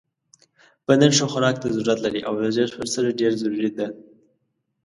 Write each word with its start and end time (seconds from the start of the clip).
بدن 0.87 1.11
ښه 1.17 1.25
خوراک 1.31 1.55
ته 1.61 1.67
ضرورت 1.75 1.99
لری 2.05 2.21
او 2.27 2.33
ورزش 2.39 2.69
ورسره 2.73 3.17
ډیر 3.19 3.31
ضروری 3.41 3.71
ده 3.77 3.87